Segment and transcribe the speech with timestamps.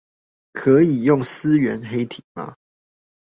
[0.51, 2.57] 可以用思源黑體嗎